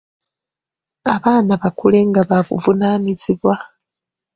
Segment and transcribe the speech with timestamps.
[1.13, 3.55] Abaana bakule nga ba buvunaanyizibwa.